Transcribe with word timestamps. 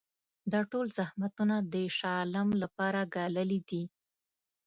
دا 0.51 0.59
ټول 0.71 0.87
زحمتونه 0.97 1.55
د 1.73 1.75
شاه 1.97 2.15
عالم 2.21 2.49
لپاره 2.63 3.01
ګاللي 3.15 3.59
دي. 3.69 3.83